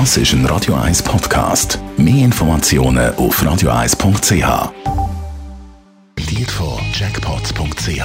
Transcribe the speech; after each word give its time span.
Das 0.00 0.16
ist 0.16 0.32
ein 0.32 0.44
Radio 0.46 0.74
1 0.74 1.04
Podcast. 1.04 1.78
Mehr 1.96 2.24
Informationen 2.24 3.14
auf 3.14 3.40
radio1.ch. 3.40 4.72
Präsentiert 6.34 6.50
von 6.50 6.80
Jackpots.ch. 6.92 8.02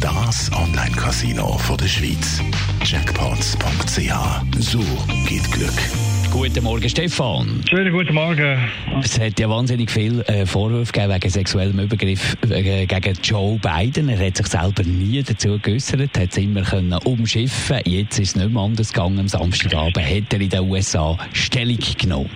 Das 0.00 0.52
Online-Casino 0.52 1.58
der 1.78 1.86
Schweiz. 1.86 2.40
Jackpots.ch. 2.84 4.12
So 4.58 4.80
geht 5.26 5.50
Glück. 5.50 6.19
Guten 6.30 6.62
Morgen, 6.62 6.88
Stefan. 6.88 7.60
Schönen 7.68 7.92
guten 7.92 8.14
Morgen. 8.14 8.58
Es 9.02 9.18
hat 9.18 9.38
ja 9.40 9.48
wahnsinnig 9.50 9.90
viel 9.90 10.20
äh, 10.22 10.46
Vorwürfe 10.46 10.92
gegeben 10.92 11.14
wegen 11.14 11.28
sexuellem 11.28 11.78
Übergriff 11.80 12.36
gegen 12.42 13.18
Joe 13.22 13.58
Biden. 13.58 14.08
Er 14.08 14.26
hat 14.26 14.36
sich 14.36 14.46
selber 14.46 14.82
nie 14.84 15.22
dazu 15.22 15.58
geäußert, 15.60 16.16
hat 16.16 16.30
es 16.30 16.36
immer 16.36 16.62
können 16.62 16.92
umschiffen. 17.04 17.80
Jetzt 17.84 18.18
ist 18.18 18.30
es 18.30 18.36
nicht 18.36 18.52
mehr 18.52 18.62
anders 18.62 18.92
gegangen. 18.92 19.18
Am 19.18 19.28
Samstagabend 19.28 19.98
hat 19.98 20.32
er 20.32 20.40
in 20.40 20.48
den 20.48 20.70
USA 20.70 21.18
Stellung 21.32 21.78
genommen. 21.98 22.30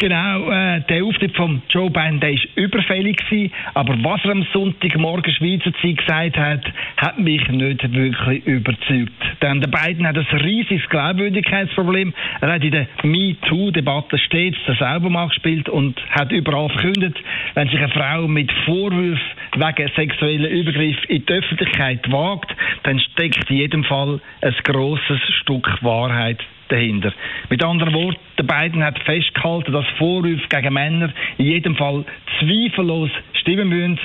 Genau, 0.00 0.50
äh, 0.50 0.80
der 0.88 1.04
Auftritt 1.04 1.36
von 1.36 1.60
Joe 1.68 1.90
Biden 1.90 2.20
der 2.20 2.32
ist 2.32 2.48
überfällig 2.54 3.18
gewesen, 3.18 3.52
aber 3.74 4.02
was 4.02 4.24
er 4.24 4.30
am 4.30 4.46
Sonntagmorgen 4.50 5.30
Schweizer 5.30 5.74
Zeit 5.82 5.98
gesagt 5.98 6.38
hat, 6.38 6.64
hat 6.96 7.18
mich 7.18 7.46
nicht 7.48 7.92
wirklich 7.92 8.46
überzeugt. 8.46 9.12
Denn 9.42 9.60
der 9.60 9.68
Biden 9.68 10.06
hat 10.06 10.16
ein 10.16 10.40
riesiges 10.40 10.88
Glaubwürdigkeitsproblem. 10.88 12.14
Er 12.40 12.50
hat 12.50 12.64
in 12.64 12.70
der 12.70 12.86
MeToo-Debatte 13.02 14.16
stets 14.16 14.56
das 14.66 14.78
selber 14.78 15.26
gespielt 15.26 15.68
und 15.68 16.00
hat 16.08 16.32
überall 16.32 16.70
verkündet, 16.70 17.18
wenn 17.52 17.68
sich 17.68 17.78
eine 17.78 17.90
Frau 17.90 18.26
mit 18.26 18.50
Vorwürfen 18.64 19.20
wegen 19.56 19.90
sexueller 19.94 20.48
Übergriff 20.48 20.96
in 21.08 21.24
die 21.26 21.32
Öffentlichkeit 21.32 22.10
wagt, 22.10 22.54
dann 22.84 23.00
steckt 23.00 23.50
in 23.50 23.56
jedem 23.56 23.84
Fall 23.84 24.20
ein 24.42 24.54
grosses 24.64 25.20
Stück 25.40 25.82
Wahrheit 25.82 26.40
dahinter. 26.68 27.12
Mit 27.48 27.62
anderen 27.64 27.92
Worten, 27.94 28.18
Biden 28.36 28.82
hat 28.82 28.98
festgehalten, 29.00 29.72
dass 29.72 29.86
Vorwürfe 29.98 30.46
gegen 30.48 30.74
Männer 30.74 31.10
in 31.38 31.46
jedem 31.46 31.76
Fall 31.76 32.04
zweifellos 32.38 33.10
stimmen 33.34 33.68
müssen. 33.68 33.98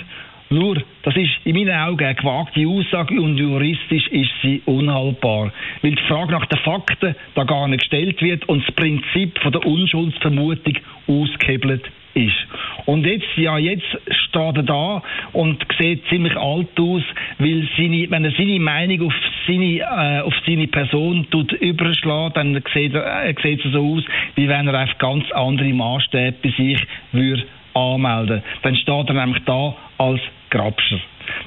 Nur, 0.50 0.82
das 1.02 1.16
ist 1.16 1.32
in 1.44 1.56
meinen 1.56 1.76
Augen 1.76 2.06
eine 2.06 2.16
gewagte 2.16 2.68
Aussage 2.68 3.20
und 3.20 3.38
juristisch 3.38 4.08
ist 4.10 4.30
sie 4.44 4.62
unhaltbar, 4.66 5.52
weil 5.82 5.96
die 5.96 6.04
Frage 6.04 6.32
nach 6.32 6.46
den 6.46 6.60
Fakten 6.60 7.16
da 7.34 7.44
gar 7.46 7.68
nicht 7.68 7.82
gestellt 7.82 8.22
wird 8.22 8.48
und 8.48 8.66
das 8.66 8.76
Prinzip 8.76 9.40
von 9.40 9.52
der 9.52 9.66
Unschuldsvermutung 9.66 10.78
ausgehebelt 11.08 11.90
ist. 12.14 12.48
Und 12.86 13.06
jetzt, 13.06 13.26
ja, 13.36 13.58
jetzt 13.58 13.86
steht 14.10 14.58
er 14.58 14.64
da 14.64 15.02
und 15.34 15.66
sieht 15.80 16.08
ziemlich 16.08 16.36
alt 16.38 16.80
aus, 16.80 17.02
weil 17.40 17.68
seine, 17.78 18.10
wenn 18.12 18.26
er 18.26 18.32
seine 18.32 18.60
Meinung 18.60 19.08
auf 19.08 19.14
seine, 19.48 19.80
äh, 19.80 20.22
auf 20.22 20.34
seine 20.46 20.68
Person 20.68 21.28
tut 21.32 21.52
überschlägt, 21.54 22.38
dann 22.38 22.62
sieht, 22.74 22.94
er, 22.94 23.26
äh, 23.26 23.34
sieht 23.42 23.66
es 23.66 23.72
so 23.72 23.96
aus, 23.96 24.04
wie 24.36 24.48
wenn 24.48 24.68
er 24.68 24.80
einfach 24.80 24.98
ganz 25.00 25.32
andere 25.32 25.74
Maßstäbe 25.74 26.38
bei 26.44 26.50
sich 26.50 26.80
würde 27.12 27.44
anmelden. 27.74 28.44
Dann 28.62 28.76
steht 28.76 29.10
er 29.10 29.14
nämlich 29.14 29.44
da 29.46 29.76
als 29.98 30.22
Grabscher. 30.50 31.00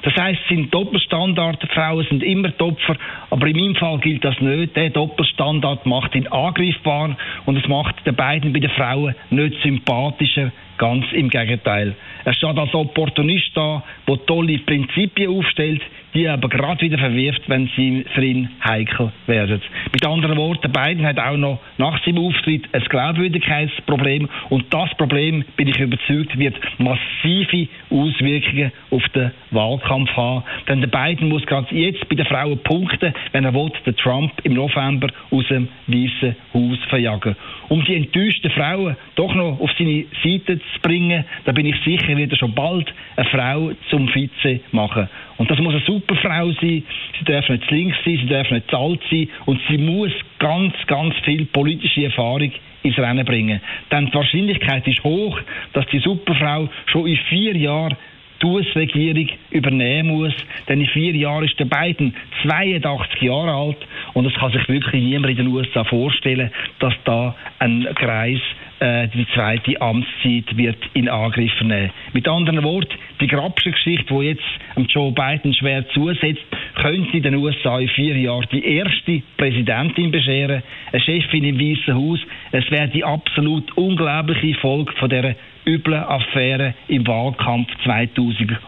Das 0.03 0.15
heisst, 0.15 0.41
es 0.43 0.47
sind 0.49 0.73
Doppelstandards, 0.73 1.65
Frauen 1.73 2.05
sind 2.09 2.23
immer 2.23 2.49
die 2.49 2.63
Opfer, 2.63 2.95
aber 3.29 3.47
in 3.47 3.57
meinem 3.57 3.75
Fall 3.75 3.99
gilt 3.99 4.23
das 4.23 4.39
nicht. 4.39 4.75
Der 4.75 4.89
Doppelstandard 4.89 5.85
macht 5.85 6.15
ihn 6.15 6.27
angreifbar 6.27 7.17
und 7.45 7.57
es 7.57 7.67
macht 7.67 8.05
den 8.05 8.15
beiden 8.15 8.53
bei 8.53 8.59
den 8.59 8.69
Frauen 8.71 9.15
nicht 9.29 9.61
sympathischer, 9.61 10.51
ganz 10.77 11.05
im 11.11 11.29
Gegenteil. 11.29 11.95
Er 12.25 12.33
steht 12.33 12.57
als 12.57 12.73
Opportunist 12.73 13.51
da, 13.55 13.83
der 14.07 14.25
tolle 14.25 14.57
Prinzipien 14.59 15.29
aufstellt, 15.29 15.81
die 16.13 16.23
er 16.25 16.33
aber 16.33 16.49
gerade 16.49 16.81
wieder 16.81 16.97
verwirft, 16.97 17.41
wenn 17.47 17.69
sie 17.75 18.05
für 18.13 18.23
ihn 18.23 18.49
heikel 18.63 19.11
werden. 19.27 19.61
Mit 19.91 20.05
anderen 20.05 20.37
Worten, 20.37 20.71
Biden 20.71 21.05
hat 21.05 21.19
auch 21.19 21.37
noch 21.37 21.59
nach 21.79 22.03
seinem 22.03 22.19
Auftritt 22.19 22.67
ein 22.73 22.83
Glaubwürdigkeitsproblem 22.83 24.29
und 24.49 24.65
das 24.71 24.93
Problem, 24.97 25.45
bin 25.55 25.69
ich 25.69 25.79
überzeugt, 25.79 26.37
wird 26.37 26.55
massive 26.77 27.67
Auswirkungen 27.89 28.71
auf 28.91 29.07
den 29.15 29.31
Wahlkampf 29.51 30.11
haben. 30.11 30.43
Denn 30.67 30.81
der 30.81 30.87
Biden 30.89 31.29
muss 31.29 31.45
gerade 31.45 31.73
jetzt 31.73 32.07
bei 32.09 32.15
den 32.15 32.25
Frauen 32.25 32.59
punkten, 32.59 33.13
wenn 33.31 33.45
er 33.45 33.53
will, 33.53 33.71
den 33.85 33.95
Trump 33.95 34.33
im 34.43 34.53
November 34.53 35.07
aus 35.31 35.47
dem 35.47 35.69
Weißen 35.87 36.35
Haus 36.53 36.77
verjagen. 36.89 37.35
Um 37.69 37.83
die 37.85 37.95
enttäuschten 37.95 38.51
Frauen 38.51 38.97
doch 39.15 39.33
noch 39.33 39.59
auf 39.59 39.71
seine 39.77 40.05
Seite 40.23 40.59
zu 40.59 40.79
bringen, 40.81 41.23
da 41.45 41.53
bin 41.53 41.65
ich 41.65 41.75
sicher, 41.85 42.17
wird 42.17 42.31
er 42.31 42.37
schon 42.37 42.53
bald 42.53 42.93
eine 43.15 43.29
Frau 43.29 43.71
zum 43.89 44.09
Vize 44.09 44.59
machen. 44.71 45.07
Und 45.37 45.49
das 45.49 45.59
muss 45.59 45.73
eine 45.73 45.83
super 45.85 46.15
Frau 46.15 46.51
sein. 46.51 46.83
Sie 47.17 47.25
darf 47.25 47.47
nicht 47.47 47.71
links 47.71 47.95
sein, 48.03 48.17
sie 48.17 48.27
darf 48.27 48.51
nicht 48.51 48.69
zu 48.69 48.77
alt 48.77 48.99
sein 49.09 49.29
und 49.45 49.61
sie 49.69 49.77
muss 49.77 50.11
ganz, 50.39 50.73
ganz 50.87 51.15
viel 51.23 51.45
politische 51.45 52.05
Erfahrung 52.05 52.51
ins 52.83 52.97
Rennen 52.97 53.25
bringen. 53.25 53.61
Denn 53.91 54.07
die 54.07 54.13
Wahrscheinlichkeit 54.13 54.87
ist 54.87 55.03
hoch, 55.03 55.39
dass 55.73 55.85
die 55.87 55.99
Superfrau 55.99 56.69
schon 56.87 57.07
in 57.07 57.17
vier 57.29 57.55
Jahren 57.55 57.95
die 58.41 58.45
US-Regierung 58.45 59.27
übernehmen 59.51 60.09
muss. 60.09 60.33
Denn 60.67 60.81
in 60.81 60.87
vier 60.87 61.15
Jahren 61.15 61.43
ist 61.43 61.59
der 61.59 61.65
Biden 61.65 62.15
82 62.43 63.21
Jahre 63.21 63.53
alt 63.53 63.77
und 64.13 64.25
es 64.25 64.33
kann 64.33 64.51
sich 64.51 64.67
wirklich 64.69 65.03
niemand 65.03 65.31
in 65.31 65.45
den 65.45 65.47
USA 65.47 65.83
vorstellen, 65.83 66.51
dass 66.79 66.93
da 67.03 67.35
ein 67.59 67.87
Kreis 67.95 68.39
äh, 68.79 69.07
die 69.09 69.27
zweite 69.33 69.79
Amtszeit 69.81 70.55
wird 70.55 70.77
in 70.93 71.09
Angriff 71.09 71.61
nehmen. 71.61 71.91
Mit 72.13 72.27
anderen 72.27 72.63
Worten, 72.63 72.95
die 73.19 73.27
Grabscher-Geschichte, 73.27 74.05
die 74.13 74.25
jetzt 74.27 74.93
Joe 74.93 75.11
Biden 75.11 75.53
schwer 75.53 75.87
zusetzt, 75.89 76.45
könnte 76.81 77.17
in 77.17 77.23
den 77.23 77.35
USA 77.35 77.79
in 77.79 77.89
vier 77.89 78.17
Jahren 78.17 78.47
die 78.51 78.63
erste 78.63 79.21
Präsidentin 79.37 80.11
bescheren, 80.11 80.63
eine 80.91 81.01
Chefin 81.01 81.43
im 81.43 81.59
Weißen 81.59 81.93
Haus. 81.93 82.19
Es 82.51 82.69
wäre 82.71 82.87
die 82.87 83.03
absolut 83.03 83.75
unglaubliche 83.77 84.59
Folge 84.59 84.91
von 84.99 85.09
dieser 85.09 85.35
üblen 85.65 86.03
Affäre 86.03 86.73
im 86.87 87.05
Wahlkampf 87.05 87.69
2020. 87.83 88.59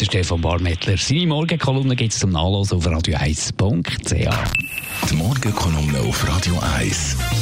Der 0.00 0.06
Stefan 0.06 0.40
Barmettler. 0.40 0.96
Seine 0.96 1.26
Morgenkolumne 1.26 1.94
gibt 1.94 2.12
es 2.12 2.18
zum 2.18 2.30
Nachlesen 2.30 2.78
auf 2.78 2.86
radio1.ch. 2.86 5.10
Die 5.10 5.14
Morgenkolumne 5.14 6.00
auf 6.00 6.28
Radio 6.28 6.54
1. 6.78 7.41